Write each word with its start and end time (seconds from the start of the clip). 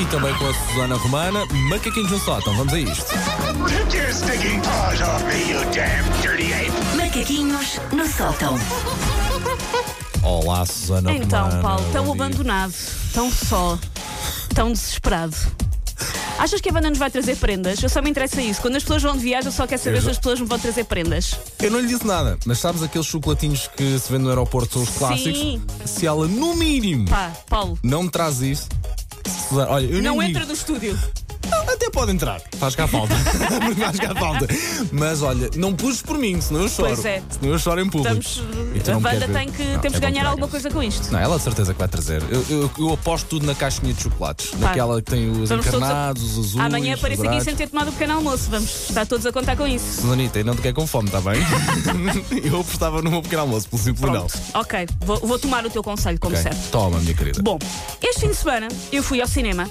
e 0.00 0.06
também 0.06 0.34
com 0.34 0.46
a 0.46 0.54
Susana 0.54 0.96
Romana, 0.96 1.46
macaquinhos 1.68 2.10
no 2.10 2.18
sótão. 2.20 2.56
Vamos 2.56 2.72
a 2.72 2.78
isto. 2.80 3.06
Macaquinhos 6.96 7.78
no 7.92 8.06
sótão. 8.06 8.58
Olá, 10.22 10.64
Susana 10.64 11.12
Então, 11.12 11.44
Romana. 11.44 11.62
Paulo, 11.62 11.84
tão 11.92 12.04
dia. 12.04 12.12
abandonado, 12.12 12.74
tão 13.12 13.30
só, 13.30 13.78
tão 14.54 14.72
desesperado. 14.72 15.36
Achas 16.38 16.60
que 16.62 16.70
a 16.70 16.72
Wanda 16.72 16.88
nos 16.88 16.98
vai 16.98 17.10
trazer 17.10 17.36
prendas? 17.36 17.82
Eu 17.82 17.90
só 17.90 18.00
me 18.00 18.08
interessa 18.08 18.40
isso. 18.40 18.62
Quando 18.62 18.76
as 18.76 18.82
pessoas 18.82 19.02
vão 19.02 19.12
de 19.14 19.18
viagem, 19.22 19.46
eu 19.48 19.52
só 19.52 19.66
quero 19.66 19.82
saber 19.82 19.96
Eu 19.96 20.00
se 20.00 20.06
já- 20.06 20.10
as 20.12 20.16
pessoas 20.16 20.40
me 20.40 20.46
vão 20.46 20.58
trazer 20.58 20.84
prendas. 20.84 21.34
Eu 21.60 21.70
não 21.70 21.80
lhe 21.80 21.86
disse 21.86 22.06
nada, 22.06 22.38
mas 22.46 22.58
sabes 22.58 22.82
aqueles 22.82 23.06
chocolatinhos 23.06 23.68
que 23.76 23.98
se 23.98 24.10
vende 24.10 24.24
no 24.24 24.30
aeroporto, 24.30 24.72
são 24.72 24.82
os 24.82 24.88
clássicos? 24.90 25.38
Sim. 25.38 25.62
Se 25.84 26.06
ela, 26.06 26.26
no 26.26 26.54
mínimo, 26.56 27.06
Pá, 27.10 27.30
Paulo, 27.46 27.78
não 27.82 28.04
me 28.04 28.10
traz 28.10 28.40
isso. 28.40 28.68
Olha, 29.68 29.86
eu 29.86 30.02
não 30.02 30.22
entra 30.22 30.40
digo. 30.40 30.46
no 30.48 30.52
estúdio. 30.54 30.98
Até 31.90 31.98
pode 31.98 32.12
entrar. 32.12 32.40
Faz 32.56 32.76
cá 32.76 32.86
falta. 32.86 33.14
Faz 33.76 33.98
cá 33.98 34.14
falta. 34.14 34.46
Mas 34.92 35.22
olha, 35.22 35.50
não 35.56 35.74
puxes 35.74 36.00
por 36.02 36.16
mim, 36.16 36.40
senão 36.40 36.62
eu 36.62 36.68
choro. 36.68 36.88
Pois 36.94 37.04
é. 37.04 37.20
Senão 37.28 37.52
eu 37.52 37.58
choro 37.58 37.80
em 37.80 37.90
público. 37.90 38.16
Estamos, 38.74 39.04
a 39.06 39.10
ver? 39.10 39.28
tem 39.32 39.50
que. 39.50 39.62
Não, 39.64 39.80
temos 39.80 39.98
é 39.98 40.00
bom 40.00 40.06
ganhar 40.06 40.22
que 40.22 40.26
alguma 40.28 40.48
coisa 40.48 40.70
com 40.70 40.82
isto. 40.82 41.10
Não, 41.12 41.18
ela 41.18 41.36
de 41.36 41.42
certeza 41.42 41.72
que 41.72 41.78
vai 41.78 41.88
trazer. 41.88 42.22
Eu, 42.30 42.44
eu- 42.48 42.70
eu 42.78 42.92
aposto 42.92 43.26
tudo 43.26 43.44
na 43.46 43.54
caixinha 43.54 43.92
de 43.92 44.02
chocolates. 44.02 44.52
Naquela 44.58 45.02
que 45.02 45.10
tem 45.10 45.30
os 45.30 45.48
Vamos 45.48 45.66
encarnados, 45.66 46.22
os 46.22 46.38
azuis. 46.38 46.64
Amanhã 46.64 46.94
apareço 46.94 47.26
aqui 47.28 47.40
sem 47.42 47.56
ter 47.56 47.68
tomado 47.68 47.88
o 47.88 47.92
pequeno 47.92 48.14
almoço. 48.14 48.48
Vamos 48.50 48.88
estar 48.88 49.04
todos 49.06 49.26
a 49.26 49.32
contar 49.32 49.56
com 49.56 49.66
isso. 49.66 50.02
Susanita, 50.02 50.38
e 50.38 50.44
não 50.44 50.54
te 50.54 50.62
quer 50.62 50.72
com 50.72 50.86
fome, 50.86 51.08
está 51.08 51.20
bem? 51.20 51.40
eu 52.44 52.60
apostava 52.60 53.02
no 53.02 53.10
meu 53.10 53.22
pequeno 53.22 53.42
almoço, 53.42 53.68
pelo 53.68 53.82
simples 53.82 54.12
não. 54.12 54.26
Ok. 54.54 54.86
Vou, 55.00 55.18
vou 55.18 55.38
tomar 55.38 55.66
o 55.66 55.70
teu 55.70 55.82
conselho, 55.82 56.18
como 56.20 56.36
Ok, 56.36 56.42
certo. 56.50 56.70
Toma, 56.70 57.00
minha 57.00 57.14
querida. 57.14 57.42
Bom, 57.42 57.58
este 58.00 58.20
fim 58.20 58.28
de 58.28 58.36
semana 58.36 58.68
eu 58.92 59.02
fui 59.02 59.20
ao 59.20 59.26
cinema, 59.26 59.68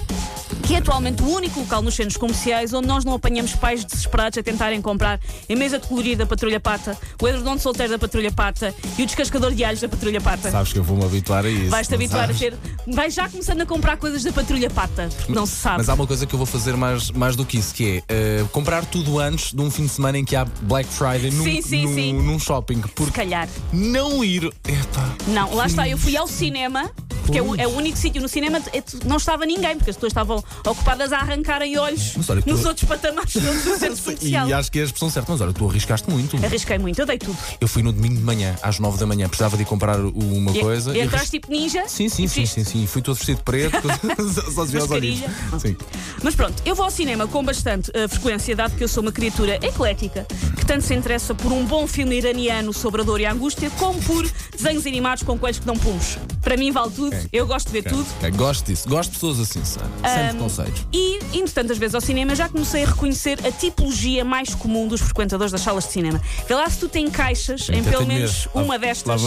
que 0.62 0.74
é 0.74 0.78
atualmente 0.78 1.22
o 1.22 1.28
único 1.28 1.60
local 1.60 1.82
nos 1.82 1.94
centros 1.94 2.16
comerciais 2.16 2.72
onde 2.72 2.86
nós 2.86 3.04
não 3.04 3.14
apanhamos 3.14 3.54
pais 3.54 3.84
desesperados 3.84 4.38
a 4.38 4.42
tentarem 4.42 4.80
comprar 4.80 5.18
a 5.48 5.56
mesa 5.56 5.78
de 5.78 5.86
colorir 5.86 6.16
da 6.16 6.26
Patrulha 6.26 6.60
Pata, 6.60 6.96
o 7.20 7.28
edredom 7.28 7.56
de 7.56 7.62
solteiro 7.62 7.92
da 7.92 7.98
Patrulha 7.98 8.30
Pata 8.32 8.74
e 8.98 9.02
o 9.02 9.06
descascador 9.06 9.52
de 9.52 9.64
alhos 9.64 9.80
da 9.80 9.88
Patrulha 9.88 10.20
Pata. 10.20 10.50
Sabes 10.50 10.72
que 10.72 10.78
eu 10.78 10.84
vou-me 10.84 11.04
habituar 11.04 11.44
a 11.44 11.50
isso. 11.50 11.70
Vais-te 11.70 11.94
habituar 11.94 12.24
a 12.24 12.26
sabes? 12.34 12.40
ter. 12.40 12.54
Vais 12.86 13.14
já 13.14 13.28
começando 13.28 13.60
a 13.60 13.66
comprar 13.66 13.96
coisas 13.96 14.22
da 14.22 14.32
Patrulha 14.32 14.70
Pata, 14.70 15.08
porque 15.16 15.32
não 15.32 15.46
se 15.46 15.56
sabe. 15.56 15.78
Mas 15.78 15.88
há 15.88 15.94
uma 15.94 16.06
coisa 16.06 16.26
que 16.26 16.34
eu 16.34 16.38
vou 16.38 16.46
fazer 16.46 16.76
mais, 16.76 17.10
mais 17.10 17.36
do 17.36 17.44
que 17.44 17.58
isso, 17.58 17.74
que 17.74 18.02
é 18.08 18.14
eh, 18.40 18.44
comprar 18.52 18.84
tudo 18.84 19.18
antes 19.18 19.52
de 19.52 19.60
um 19.60 19.70
fim 19.70 19.84
de 19.84 19.90
semana 19.90 20.18
em 20.18 20.24
que 20.24 20.34
há 20.36 20.44
Black 20.62 20.88
Friday 20.88 21.30
num, 21.30 21.44
Sim, 21.44 21.62
sim, 21.62 21.82
num, 21.86 21.94
sim. 21.94 22.12
num 22.12 22.38
shopping. 22.38 22.82
Se 22.82 22.88
Porque 22.94 23.12
calhar. 23.12 23.48
não 23.72 24.22
ir. 24.24 24.44
Epá, 24.66 25.14
Não, 25.28 25.54
lá 25.54 25.66
está, 25.66 25.88
eu 25.88 25.98
fui 25.98 26.16
ao 26.16 26.26
cinema. 26.26 26.90
Porque 27.30 27.38
é 27.38 27.42
o, 27.42 27.54
é 27.60 27.66
o 27.66 27.76
único 27.76 27.96
sítio 27.96 28.20
no 28.20 28.28
cinema 28.28 28.58
é- 28.72 28.82
não 29.04 29.16
estava 29.16 29.46
ninguém, 29.46 29.76
porque 29.76 29.90
as 29.90 29.96
pessoas 29.96 30.10
estavam 30.10 30.42
ocupadas 30.66 31.12
a 31.12 31.18
arrancarem 31.18 31.78
olhos 31.78 32.14
olha 32.28 32.42
nos 32.46 32.60
tu- 32.60 32.68
outros 32.68 32.88
patamares 32.88 33.32
do 33.34 33.78
centro 33.78 33.96
comercial. 34.02 34.48
E 34.48 34.52
acho 34.52 34.70
que 34.72 34.78
é 34.78 34.82
a 34.82 34.84
expressão 34.86 35.10
certa, 35.10 35.30
mas 35.32 35.40
olha, 35.40 35.52
tu 35.52 35.68
arriscaste 35.68 36.10
muito. 36.10 36.36
Arrisquei 36.44 36.78
muito, 36.78 36.98
eu 37.00 37.06
dei 37.06 37.18
tudo. 37.18 37.36
Eu 37.60 37.68
fui 37.68 37.82
no 37.82 37.92
domingo 37.92 38.16
de 38.16 38.22
manhã, 38.22 38.56
às 38.62 38.78
9 38.78 38.98
da 38.98 39.06
manhã, 39.06 39.28
precisava 39.28 39.56
de 39.56 39.62
ir 39.62 39.66
comprar 39.66 39.98
uma 39.98 40.50
E, 40.56 40.60
coisa. 40.60 40.92
e 40.96 40.98
e 41.00 41.02
entraste 41.02 41.30
tipo 41.30 41.50
ninja? 41.50 41.84
Sim, 41.88 42.08
sim, 42.08 42.26
sim, 42.26 42.46
sim, 42.46 42.64
sim. 42.64 42.86
Fui 42.86 43.00
todo 43.02 43.14
vestido 43.16 43.36
de 43.38 43.42
preto, 43.44 43.76
só 44.54 44.64
se 44.66 44.72
via 44.72 44.82
os 44.84 44.90
olhinhos. 44.90 45.20
Mascarilha. 45.20 45.58
Sim. 45.60 45.76
Mas 46.22 46.34
pronto, 46.34 46.62
eu 46.64 46.74
vou 46.74 46.84
ao 46.84 46.90
cinema 46.90 47.26
com 47.26 47.44
bastante 47.44 47.90
eh, 47.94 48.08
frequência, 48.08 48.54
dado 48.56 48.76
que 48.76 48.84
eu 48.84 48.88
sou 48.88 49.02
uma 49.02 49.12
criatura 49.12 49.56
eclética, 49.64 50.26
tanto 50.70 50.84
se 50.84 50.94
interessa 50.94 51.34
por 51.34 51.50
um 51.50 51.64
bom 51.64 51.84
filme 51.84 52.16
iraniano 52.16 52.72
sobre 52.72 53.00
a 53.00 53.04
dor 53.04 53.20
e 53.20 53.26
a 53.26 53.32
angústia, 53.32 53.68
como 53.70 54.00
por 54.02 54.24
desenhos 54.56 54.86
animados 54.86 55.24
com 55.24 55.36
coelhos 55.36 55.58
que 55.58 55.66
dão 55.66 55.76
pulos. 55.76 56.16
Para 56.40 56.56
mim 56.56 56.70
vale 56.70 56.92
tudo, 56.92 57.16
eu 57.32 57.44
gosto 57.44 57.66
de 57.66 57.72
ver 57.72 57.90
tudo. 57.90 58.06
Ok, 58.18 58.30
Gosto 58.30 58.66
disso, 58.66 58.88
gosto 58.88 59.10
de 59.10 59.16
pessoas 59.16 59.40
assim, 59.40 59.64
Sara. 59.64 59.88
Sem 60.06 60.28
preconceitos. 60.28 60.86
E, 60.92 61.18
indo 61.32 61.50
tantas 61.50 61.76
vezes 61.76 61.96
ao 61.96 62.00
cinema, 62.00 62.36
já 62.36 62.48
comecei 62.48 62.84
a 62.84 62.86
reconhecer 62.86 63.44
a 63.44 63.50
tipologia 63.50 64.24
mais 64.24 64.54
comum 64.54 64.86
dos 64.86 65.00
frequentadores 65.00 65.50
das 65.50 65.60
salas 65.60 65.86
de 65.86 65.92
cinema. 65.92 66.22
Vê 66.46 66.54
lá 66.54 66.70
se 66.70 66.78
tu 66.78 66.88
tem 66.88 67.10
caixas 67.10 67.68
em 67.68 67.82
pelo 67.82 68.06
menos 68.06 68.48
uma 68.54 68.74
lá 68.74 68.78
destas 68.78 69.22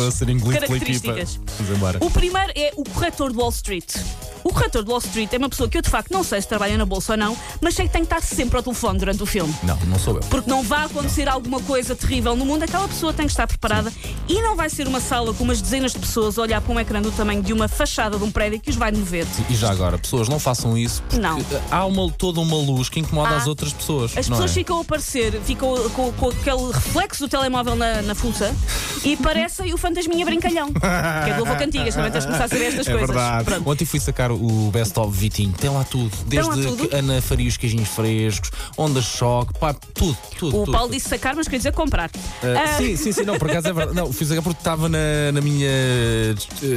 características. 0.54 1.36
equipa. 1.36 1.52
Vamos 1.58 1.76
embora. 1.76 1.98
O 2.00 2.10
primeiro 2.10 2.54
é 2.56 2.72
o 2.78 2.86
corretor 2.86 3.34
de 3.34 3.38
Wall 3.38 3.50
Street. 3.50 3.94
O 4.44 4.54
corretor 4.54 4.84
de 4.84 4.90
Wall 4.90 5.00
Street 5.00 5.32
é 5.32 5.38
uma 5.38 5.50
pessoa 5.50 5.70
que 5.70 5.78
eu 5.78 5.82
de 5.82 5.90
facto 5.90 6.12
não 6.12 6.24
sei 6.24 6.42
se 6.42 6.48
trabalha 6.48 6.78
na 6.78 6.86
bolsa 6.86 7.14
ou 7.14 7.18
não, 7.18 7.38
mas 7.62 7.76
sei 7.76 7.88
que 7.88 7.94
tem 7.94 8.06
que 8.06 8.14
estar 8.14 8.22
sempre 8.22 8.58
ao 8.58 8.64
telefone 8.64 9.00
durante 9.00 9.24
o 9.24 9.26
filme. 9.26 9.54
Não, 9.64 9.78
não 9.88 9.98
sou 9.98 10.16
eu. 10.16 10.20
Porque 10.22 10.50
não 10.50 10.64
vai 10.64 10.86
acontecer 10.86 11.30
alguma 11.34 11.60
coisa 11.62 11.96
terrível 11.96 12.36
no 12.36 12.46
mundo, 12.46 12.64
aquela 12.64 12.88
pessoa 12.88 13.12
tem 13.14 13.26
que 13.26 13.32
estar 13.32 13.48
preparada 13.48 13.92
e 14.28 14.42
não 14.42 14.56
vai 14.56 14.70
ser 14.70 14.88
uma 14.88 15.00
sala 15.00 15.34
com 15.34 15.44
umas 15.44 15.62
dezenas 15.62 15.92
de 15.92 16.00
pessoas 16.00 16.38
a 16.38 16.42
olhar 16.42 16.62
para 16.62 16.74
um 16.74 16.80
ecrã 16.80 17.02
do 17.02 17.12
tamanho 17.12 17.42
de 17.42 17.52
uma 17.52 17.68
fachada 17.68 18.18
de 18.18 18.24
um 18.24 18.32
prédio 18.32 18.60
que 18.60 18.70
os 18.70 18.76
vai 18.76 18.92
mover. 18.92 19.26
E 19.50 19.56
já 19.56 19.72
agora, 19.72 19.98
pessoas, 19.98 20.30
não 20.30 20.40
façam 20.40 20.78
isso 20.78 21.02
porque 21.04 21.18
Não. 21.18 21.38
há 21.72 21.86
uma, 21.86 22.12
toda 22.12 22.40
uma 22.40 22.56
luz 22.56 22.90
que 22.90 23.00
incomoda 23.00 23.30
Há. 23.30 23.38
as 23.38 23.48
outras 23.48 23.74
pessoas. 23.74 24.18
As 24.18 24.28
pessoas 24.28 24.52
é? 24.52 24.54
ficam 24.54 24.78
a 24.78 24.82
aparecer, 24.82 25.40
ficam 25.42 25.90
com, 25.90 26.12
com 26.14 26.30
aquele 26.30 26.72
reflexo 26.72 27.24
do 27.24 27.30
telemóvel 27.30 27.76
na, 27.76 28.02
na 28.02 28.16
fuça 28.16 28.56
e 29.04 29.18
parecem 29.18 29.74
o 29.74 29.78
fantasminha 29.78 30.26
brincalhão. 30.26 30.72
que 30.72 30.80
é 31.30 31.34
do 31.36 31.46
Avô 31.46 31.56
Cantigas, 31.56 31.96
também 31.96 32.12
tens 32.12 32.22
de 32.22 32.28
começar 32.28 32.46
a 32.46 32.48
saber 32.48 32.66
estas 32.66 32.88
É 32.88 32.92
coisas. 32.92 33.10
verdade. 33.10 33.44
Pronto. 33.46 33.70
Ontem 33.70 33.86
fui 33.86 34.00
sacar 34.00 34.32
o 34.32 34.70
Best 34.72 34.98
of 35.00 35.18
Vitinho. 35.18 35.54
Tem 35.54 35.70
lá 35.70 35.84
tudo. 35.84 36.12
Desde 36.26 36.50
lá 36.50 36.56
tudo? 36.56 36.90
Ana 36.96 37.22
faria 37.22 37.48
os 37.48 37.58
queijinhos 37.58 37.90
frescos, 37.90 38.52
ondas 38.78 39.04
de 39.06 39.10
choque, 39.12 39.54
pá, 39.60 39.74
tudo, 39.74 40.18
tudo. 40.38 40.48
O 40.58 40.60
tudo, 40.66 40.72
Paulo 40.72 40.88
tudo. 40.88 40.96
disse 40.98 41.10
sacar, 41.10 41.36
mas 41.36 41.48
quer 41.48 41.58
dizer 41.58 41.72
comprar. 41.74 42.10
Ah, 42.44 42.78
Sim, 42.78 42.96
sim, 42.96 43.12
sim, 43.12 43.24
não, 43.24 43.38
por 43.38 43.50
acaso 43.50 43.68
é 43.68 43.74
verdade. 43.74 43.96
Não, 43.98 44.12
fui 44.12 44.26
sacar 44.26 44.44
porque 44.44 44.60
estava 44.60 44.88
na, 44.90 45.32
na 45.34 45.42
minha 45.42 45.68
eh, 45.70 46.34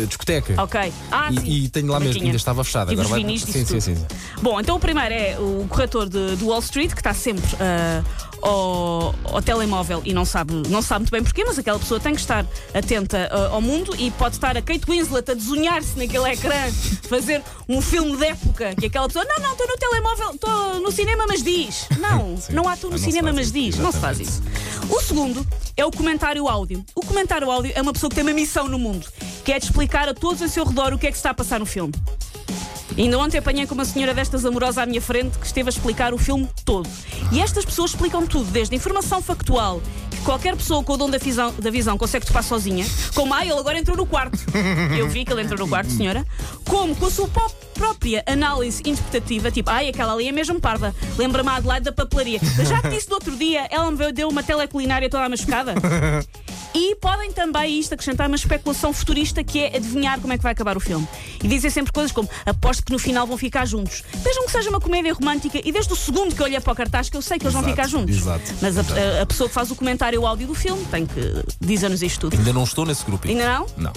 discoteca. 0.07 0.55
Ok. 0.63 0.93
Ah, 1.11 1.29
sim. 1.31 1.41
E, 1.45 1.65
e 1.65 1.69
tenho 1.69 1.89
lá 1.93 2.01
mesmo, 2.01 2.23
ainda 2.23 2.37
estava 2.37 2.63
fechada. 2.65 2.93
Agora 2.93 3.09
vai... 3.09 3.21
sim, 3.21 3.39
sim, 3.39 3.65
sim, 3.65 3.81
sim. 3.81 3.97
Bom, 4.43 4.61
então 4.61 4.77
o 4.77 4.81
primeiro 4.81 5.15
é 5.15 5.37
o 5.39 5.67
corretor 5.69 6.09
de, 6.09 6.37
de 6.37 6.45
Wall 6.45 6.61
Street, 6.61 6.93
que 6.93 7.01
está 7.01 7.15
sempre 7.15 7.45
ah, 7.61 8.03
ao, 8.43 9.15
ao 9.25 9.43
telemóvel 9.43 10.03
e 10.05 10.13
não 10.13 10.25
sabe, 10.25 10.53
não 10.69 10.83
sabe 10.83 11.01
muito 11.03 11.11
bem 11.13 11.23
porquê, 11.23 11.45
mas 11.45 11.59
aquela 11.59 11.79
pessoa 11.79 11.99
tem 12.01 12.15
que 12.17 12.21
estar 12.23 12.45
atenta 12.75 13.29
ah, 13.31 13.49
ao 13.53 13.61
mundo 13.61 13.95
e 13.99 14.11
pode 14.11 14.35
estar 14.37 14.57
a 14.57 14.63
Kate 14.63 14.85
Winslet 14.89 15.31
a 15.31 15.35
desunhar-se 15.35 15.97
naquele 15.97 16.29
ecrã, 16.31 16.71
fazer 17.09 17.43
um 17.69 17.81
filme 17.81 18.17
de 18.17 18.25
época, 18.27 18.75
que 18.75 18.87
aquela 18.87 19.07
pessoa, 19.07 19.25
não, 19.25 19.43
não, 19.43 19.53
estou 19.53 19.67
no 19.69 19.77
telemóvel, 19.77 20.31
estou 20.33 20.81
no 20.81 20.91
cinema, 20.91 21.25
mas 21.29 21.43
diz. 21.43 21.87
Não, 21.99 22.37
Sim. 22.37 22.53
não 22.53 22.69
há 22.69 22.77
tu 22.77 22.89
no 22.89 22.95
Ah, 22.97 22.99
cinema, 22.99 23.33
mas 23.33 23.51
diz. 23.53 23.77
Não 23.79 23.91
se 23.93 23.99
faz 23.99 24.21
isso. 24.21 24.43
exatamente. 24.43 24.93
O 24.95 25.01
segundo 25.01 25.47
é 25.77 25.85
o 25.85 25.91
comentário 25.91 26.47
áudio. 26.49 26.85
O 26.95 27.01
comentário 27.01 27.51
áudio 27.51 27.73
é 27.75 27.83
uma 27.83 27.93
pessoa 27.93 28.09
que 28.11 28.15
tem 28.17 28.23
uma 28.25 28.33
missão 28.33 28.69
no 28.69 28.79
mundo, 28.79 29.07
que 29.45 29.53
é 29.53 29.59
de 29.59 29.65
explicar 29.65 30.09
a 30.09 30.15
todos 30.15 30.41
ao 30.43 30.49
seu 30.49 30.65
redor 30.65 30.93
o 30.93 30.99
que 30.99 31.07
é 31.07 31.11
que 31.11 31.17
está 31.17 31.31
a 31.31 31.35
passar 31.35 31.59
no 31.59 31.67
filme. 31.67 31.93
Ainda 32.97 33.19
ontem 33.19 33.39
apanhei 33.39 33.67
com 33.67 33.75
uma 33.75 33.85
senhora 33.85 34.15
destas 34.15 34.45
amorosa 34.47 34.83
à 34.83 34.87
minha 34.87 35.03
frente 35.03 35.37
que 35.39 35.45
esteve 35.47 35.69
a 35.69 35.71
explicar 35.73 36.15
o 36.15 36.19
filme 36.19 36.49
todo. 36.65 36.89
E 37.33 37.41
estas 37.41 37.65
pessoas 37.65 37.91
explicam 37.91 38.27
tudo, 38.27 38.51
desde 38.51 38.75
informação 38.75 39.21
factual, 39.21 39.83
qualquer 40.27 40.57
pessoa 40.57 40.83
com 40.83 40.95
o 40.95 40.97
dom 40.97 41.09
da 41.09 41.19
visão, 41.19 41.55
da 41.57 41.71
visão 41.71 41.97
consegue 41.97 42.27
topar 42.27 42.43
sozinha, 42.43 42.85
como, 43.15 43.33
ah, 43.33 43.43
ele 43.47 43.53
agora 43.53 43.79
entrou 43.79 43.97
no 43.97 44.05
quarto. 44.05 44.37
Eu 44.99 45.09
vi 45.09 45.25
que 45.25 45.33
ele 45.33 45.43
entrou 45.43 45.59
no 45.59 45.69
quarto, 45.69 45.91
senhora. 45.91 46.27
Como 46.69 46.97
com 46.97 47.07
a 47.07 47.11
sua 47.11 47.31
própria 47.73 48.25
análise 48.27 48.83
interpretativa, 48.85 49.51
tipo, 49.53 49.71
ai, 49.71 49.89
aquela 49.89 50.13
ali 50.13 50.27
é 50.27 50.33
mesmo 50.33 50.61
parda. 50.61 50.93
Lembra-me 51.17 51.49
a 51.49 51.57
Adelaide 51.57 51.85
da 51.85 51.93
papelaria. 51.93 52.41
Já 52.67 52.83
te 52.83 52.89
disse 52.89 53.09
no 53.09 53.15
outro 53.15 53.37
dia, 53.37 53.69
ela 53.71 53.89
me 53.89 54.13
deu 54.13 54.29
uma 54.29 54.43
teleculinária 54.43 55.09
toda 55.09 55.29
machucada. 55.29 55.75
E 56.79 56.95
podem 56.97 57.33
também 57.33 57.79
isto 57.81 57.95
acrescentar 57.95 58.27
uma 58.27 58.37
especulação 58.37 58.93
futurista 58.93 59.43
que 59.43 59.61
é 59.61 59.77
adivinhar 59.77 60.21
como 60.21 60.33
é 60.33 60.37
que 60.37 60.43
vai 60.43 60.53
acabar 60.53 60.77
o 60.77 60.81
filme. 60.81 61.09
E 61.43 61.49
dizem 61.49 61.71
sempre 61.71 61.91
coisas 61.91 62.13
como 62.13 62.29
aposto 62.45 62.85
que 62.85 62.93
no 62.93 62.99
final 62.99 63.27
vão 63.27 63.39
ficar 63.39 63.65
juntos. 63.65 64.03
Vejam 64.23 64.45
que 64.45 64.53
seja 64.53 64.69
uma 64.69 64.81
comédia 64.81 65.15
romântica 65.15 65.59
e 65.65 65.73
desde 65.73 65.93
o 65.93 65.97
segundo 65.97 66.35
que 66.35 66.43
eu 66.43 66.45
olhei 66.45 66.61
para 66.61 66.73
o 66.73 66.77
cartaz 66.77 67.09
que 67.09 67.17
eu 67.17 67.23
sei 67.23 67.39
que 67.39 67.45
eles 67.45 67.55
vão 67.55 67.63
Exato, 67.63 67.75
ficar 67.77 67.89
juntos. 67.89 68.17
exato. 68.17 68.55
Mas 68.61 68.77
a, 68.77 68.81
a- 68.83 69.23
a 69.23 69.27
pessoa 69.27 69.49
que 69.49 69.55
faz 69.55 69.71
o 69.71 69.75
comentário 69.75 70.27
áudio 70.27 70.47
do 70.49 70.55
filme 70.55 70.85
tem 70.91 71.07
que 71.07 71.21
dizer-nos 71.61 72.03
isto 72.03 72.21
tudo. 72.29 72.37
Ainda 72.37 72.53
não 72.53 72.65
estou 72.65 72.85
nesse 72.85 73.05
grupo. 73.07 73.27
Ainda 73.27 73.47
não? 73.59 73.67
Não. 73.79 73.93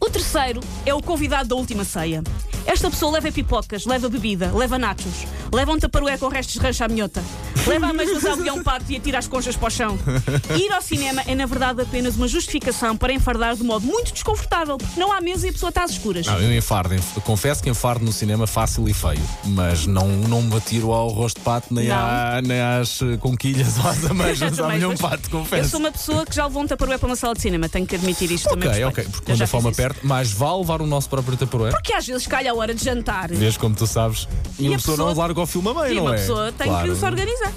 O 0.00 0.10
terceiro 0.10 0.60
é 0.84 0.92
o 0.92 1.00
convidado 1.00 1.48
da 1.48 1.54
última 1.54 1.84
ceia. 1.84 2.22
Esta 2.66 2.90
pessoa 2.90 3.12
leva 3.12 3.30
pipocas, 3.30 3.84
leva 3.86 4.08
bebida, 4.08 4.50
leva 4.52 4.78
nachos, 4.78 5.26
leva 5.52 5.70
um 5.72 5.78
taparoé 5.78 6.16
com 6.18 6.28
restos 6.28 6.54
de 6.54 6.60
rancha 6.60 6.84
à 6.84 6.88
minhota, 6.88 7.22
leva 7.66 7.86
amêijoas 7.86 8.24
ao 8.24 8.36
leão 8.36 8.62
pato 8.62 8.84
e 8.90 8.96
atira 8.96 9.18
as 9.18 9.26
conchas 9.26 9.56
para 9.56 9.68
o 9.68 9.70
chão. 9.70 9.98
Ir 10.58 10.72
ao 10.72 10.82
cinema 10.82 11.22
é, 11.26 11.34
na 11.34 11.46
verdade, 11.46 11.80
apenas 11.82 12.16
uma 12.16 12.28
justificação 12.28 12.96
para 12.96 13.12
enfardar 13.12 13.56
de 13.56 13.62
modo 13.62 13.86
muito 13.86 14.12
desconfortável, 14.12 14.76
porque 14.78 14.98
não 14.98 15.12
há 15.12 15.20
mesa 15.20 15.46
e 15.46 15.50
a 15.50 15.52
pessoa 15.52 15.68
está 15.70 15.84
às 15.84 15.92
escuras. 15.92 16.26
Não, 16.26 16.38
eu 16.40 16.54
enfardo. 16.56 16.94
enf- 16.94 17.18
Confesso 17.24 17.62
que 17.62 17.70
enfardo 17.70 18.04
no 18.04 18.12
cinema 18.12 18.46
fácil 18.46 18.88
e 18.88 18.94
feio. 18.94 19.20
Mas 19.44 19.86
não, 19.86 20.08
não 20.08 20.42
me 20.42 20.56
atiro 20.56 20.92
ao 20.92 21.08
rosto 21.08 21.38
de 21.38 21.42
pato, 21.44 21.72
nem, 21.72 21.90
à, 21.90 22.40
nem 22.44 22.60
às 22.60 23.00
eh, 23.02 23.16
conquilhas 23.18 23.78
ou 23.78 23.88
às 23.90 24.04
ameijas. 24.04 24.56
Também, 24.56 24.80
Sabe, 24.80 24.94
um 24.94 24.96
pato, 24.96 25.22
Eu 25.26 25.30
confesso. 25.30 25.70
sou 25.70 25.80
uma 25.80 25.90
pessoa 25.92 26.26
que 26.26 26.34
já 26.34 26.46
levou 26.46 26.62
um 26.62 26.66
taparoé 26.66 26.98
para 26.98 27.06
uma 27.06 27.16
sala 27.16 27.34
de 27.34 27.40
cinema, 27.40 27.68
tenho 27.68 27.86
que 27.86 27.94
admitir 27.94 28.30
isto 28.30 28.48
também. 28.48 28.68
Ok, 28.68 28.84
ok. 28.84 29.04
Porque 29.04 29.30
Eu 29.32 29.34
quando 29.36 29.42
a 29.42 29.46
fome 29.46 29.68
aperta, 29.68 30.00
mais 30.02 30.30
vale 30.32 30.58
levar 30.58 30.82
o 30.82 30.86
nosso 30.86 31.08
próprio 31.08 31.36
taparoé. 31.36 31.70
Porque 31.70 31.92
às 31.92 32.06
vezes 32.06 32.26
calha 32.26 32.50
a 32.50 32.54
hora 32.54 32.74
de 32.74 32.84
jantar. 32.84 33.28
Vês 33.30 33.56
como 33.56 33.74
tu 33.74 33.86
sabes. 33.86 34.28
E, 34.58 34.64
E 34.64 34.68
uma 34.68 34.74
a 34.74 34.78
pessoa, 34.78 34.96
pessoa- 34.96 35.14
não 35.14 35.18
larga 35.20 35.40
o 35.40 35.46
filme 35.46 35.68
a 35.70 35.74
meio, 35.74 35.94
não 35.96 36.02
uma 36.04 36.14
é? 36.14 36.18
pessoa 36.18 36.52
tem 36.52 36.66
Claro. 36.66 36.92
que 36.92 36.98
se 36.98 37.04
organizar. 37.04 37.52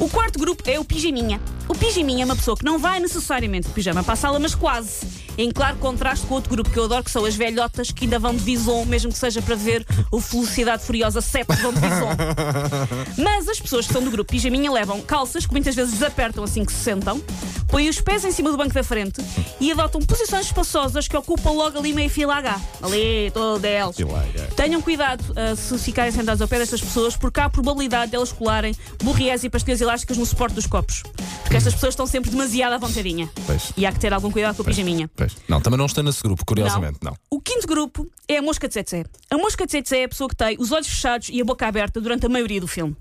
O 0.00 0.08
quarto 0.08 0.38
grupo 0.38 0.62
é 0.64 0.78
o 0.78 0.84
pijaminha. 0.84 1.40
O 1.68 1.74
pijaminha 1.74 2.22
é 2.22 2.24
uma 2.24 2.36
pessoa 2.36 2.56
que 2.56 2.64
não 2.64 2.78
vai 2.78 3.00
necessariamente 3.00 3.66
de 3.66 3.74
pijama 3.74 4.04
para 4.04 4.12
a 4.12 4.16
sala, 4.16 4.38
mas 4.38 4.54
quase. 4.54 5.17
Em 5.38 5.52
claro 5.52 5.76
contraste 5.76 6.26
com 6.26 6.34
outro 6.34 6.50
grupo 6.50 6.68
que 6.68 6.76
eu 6.76 6.86
adoro, 6.86 7.04
que 7.04 7.12
são 7.12 7.24
as 7.24 7.36
velhotas 7.36 7.92
que 7.92 8.06
ainda 8.06 8.18
vão 8.18 8.34
de 8.34 8.42
vison, 8.42 8.84
mesmo 8.84 9.12
que 9.12 9.18
seja 9.18 9.40
para 9.40 9.54
ver 9.54 9.86
o 10.10 10.18
Velocidade 10.18 10.82
Furiosa 10.82 11.20
7 11.20 11.54
de 11.54 11.62
Dom 11.62 11.70
Bison. 11.74 12.10
Mas 13.16 13.48
as 13.48 13.60
pessoas 13.60 13.86
que 13.86 13.92
são 13.92 14.02
do 14.02 14.10
grupo 14.10 14.32
Pijaminha 14.32 14.68
levam 14.72 15.00
calças 15.00 15.46
que 15.46 15.52
muitas 15.52 15.76
vezes 15.76 15.92
desapertam 15.92 16.42
assim 16.42 16.64
que 16.64 16.72
se 16.72 16.80
sentam, 16.80 17.22
põem 17.68 17.88
os 17.88 18.00
pés 18.00 18.24
em 18.24 18.32
cima 18.32 18.50
do 18.50 18.56
banco 18.56 18.74
da 18.74 18.82
frente 18.82 19.22
e 19.60 19.70
adotam 19.70 20.00
posições 20.00 20.46
espaçosas 20.46 21.06
que 21.06 21.16
ocupam 21.16 21.52
logo 21.52 21.78
ali 21.78 21.92
meio 21.92 22.10
fila 22.10 22.34
H. 22.34 22.60
Ali, 22.82 23.30
todo 23.32 23.64
eles. 23.64 23.94
Fila 23.94 24.18
H. 24.18 24.48
Tenham 24.56 24.82
cuidado 24.82 25.22
uh, 25.30 25.54
se 25.54 25.78
ficarem 25.78 26.10
sentados 26.10 26.42
ao 26.42 26.48
pé 26.48 26.58
destas 26.58 26.80
pessoas, 26.80 27.16
porque 27.16 27.38
há 27.38 27.44
a 27.44 27.50
probabilidade 27.50 28.10
delas 28.10 28.32
colarem 28.32 28.74
borriés 29.04 29.44
e 29.44 29.48
pastilhas 29.48 29.80
elásticas 29.80 30.16
no 30.16 30.26
suporte 30.26 30.54
dos 30.54 30.66
copos. 30.66 31.04
Porque 31.48 31.56
estas 31.56 31.72
pessoas 31.72 31.94
estão 31.94 32.06
sempre 32.06 32.30
demasiado 32.30 32.74
à 32.74 32.78
vontadinha. 32.78 33.26
Pois. 33.46 33.72
E 33.74 33.86
há 33.86 33.90
que 33.90 33.98
ter 33.98 34.12
algum 34.12 34.30
cuidado 34.30 34.54
com 34.54 34.60
a 34.60 34.64
pijaminha. 34.66 35.10
Pois. 35.16 35.34
Não, 35.48 35.62
também 35.62 35.78
não 35.78 35.86
estou 35.86 36.04
nesse 36.04 36.22
grupo, 36.22 36.44
curiosamente, 36.44 36.98
não. 37.02 37.16
O 37.30 37.40
quinto 37.40 37.66
grupo 37.66 38.06
é 38.28 38.36
a 38.36 38.42
mosca 38.42 38.68
de 38.68 38.74
tsetse. 38.74 39.06
A 39.30 39.38
mosca 39.38 39.64
de 39.64 39.68
tsetse 39.68 39.96
é 39.96 40.04
a 40.04 40.08
pessoa 40.10 40.28
que 40.28 40.36
tem 40.36 40.58
os 40.60 40.72
olhos 40.72 40.86
fechados 40.86 41.30
e 41.32 41.40
a 41.40 41.44
boca 41.46 41.66
aberta 41.66 42.02
durante 42.02 42.26
a 42.26 42.28
maioria 42.28 42.60
do 42.60 42.68
filme. 42.68 42.94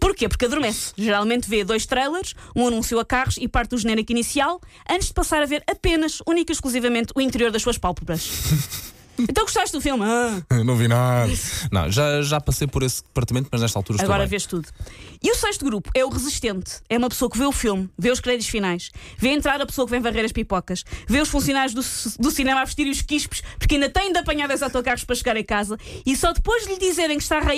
Porquê? 0.00 0.28
Porque 0.28 0.44
adormece. 0.44 0.92
Geralmente 0.96 1.50
vê 1.50 1.64
dois 1.64 1.84
trailers, 1.84 2.36
um 2.54 2.68
anúncio 2.68 3.00
a 3.00 3.04
carros 3.04 3.36
e 3.36 3.48
parte 3.48 3.70
do 3.70 3.78
genérico 3.78 4.12
inicial, 4.12 4.60
antes 4.88 5.08
de 5.08 5.14
passar 5.14 5.42
a 5.42 5.46
ver 5.46 5.64
apenas, 5.68 6.20
única 6.24 6.52
e 6.52 6.54
exclusivamente, 6.54 7.12
o 7.16 7.20
interior 7.20 7.50
das 7.50 7.62
suas 7.62 7.78
pálpebras. 7.78 8.30
então 9.18 9.44
gostaste 9.44 9.72
do 9.72 9.80
filme? 9.80 10.04
Ah. 10.04 10.42
Não 10.64 10.76
vi 10.76 10.88
nada. 10.88 11.32
Não, 11.70 11.90
já, 11.90 12.22
já 12.22 12.40
passei 12.40 12.66
por 12.66 12.82
esse 12.82 13.02
departamento, 13.02 13.48
mas 13.50 13.60
nesta 13.60 13.78
altura 13.78 13.96
estou 13.96 14.06
Agora 14.06 14.24
bem. 14.24 14.30
vês 14.30 14.46
tudo. 14.46 14.68
E 15.22 15.30
o 15.30 15.34
sexto 15.34 15.64
grupo 15.64 15.90
é 15.94 16.04
o 16.04 16.08
resistente. 16.08 16.80
É 16.88 16.98
uma 16.98 17.08
pessoa 17.08 17.30
que 17.30 17.38
vê 17.38 17.44
o 17.44 17.52
filme, 17.52 17.88
vê 17.98 18.10
os 18.10 18.20
créditos 18.20 18.48
finais, 18.48 18.90
vê 19.16 19.28
entrar 19.28 19.60
a 19.60 19.66
pessoa 19.66 19.86
que 19.86 19.90
vem 19.90 20.00
varrer 20.00 20.24
as 20.24 20.32
pipocas, 20.32 20.84
vê 21.06 21.20
os 21.20 21.28
funcionários 21.28 21.74
do, 21.74 22.22
do 22.22 22.30
cinema 22.30 22.60
a 22.60 22.64
vestirem 22.64 22.90
os 22.90 23.02
quispes 23.02 23.42
porque 23.58 23.74
ainda 23.74 23.88
têm 23.88 24.12
de 24.12 24.18
apanhar 24.18 24.48
dois 24.48 24.62
autocarros 24.62 25.04
para 25.04 25.14
chegar 25.14 25.36
a 25.36 25.44
casa 25.44 25.78
e 26.04 26.16
só 26.16 26.32
depois 26.32 26.64
de 26.64 26.72
lhe 26.72 26.78
dizerem 26.78 27.16
que 27.16 27.22
está 27.22 27.38
a 27.38 27.40
raiar 27.40 27.52